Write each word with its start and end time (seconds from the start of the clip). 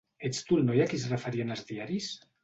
Ets 0.27 0.39
tu 0.45 0.55
el 0.61 0.63
noi 0.69 0.79
a 0.85 0.87
qui 0.93 0.99
es 0.99 1.05
referien 1.11 1.55
els 1.57 1.61
diaris? 1.73 2.09